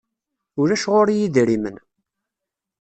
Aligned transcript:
Ulac 0.61 0.83
ɣur-i 0.93 1.15
idrimen. 1.25 1.77